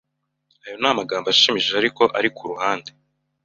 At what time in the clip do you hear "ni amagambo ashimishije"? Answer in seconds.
0.81-1.75